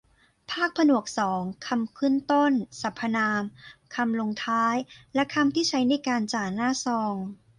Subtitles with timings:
[0.51, 3.41] ภาคผนวกสอง คำขึ้นต้น สรรพนาม
[3.95, 4.75] คำลงท้าย
[5.13, 7.15] และคำที่ใช้ในการจ่าหน้าซอง